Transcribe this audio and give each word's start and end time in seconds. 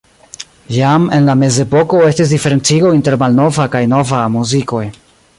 Jam 0.75 1.03
en 1.17 1.27
la 1.31 1.35
mezepoko 1.41 1.99
estis 2.07 2.33
diferencigo 2.35 2.93
inter 2.99 3.17
malnova 3.25 3.67
kaj 3.75 3.83
nova 3.93 4.23
muzikoj. 4.37 4.81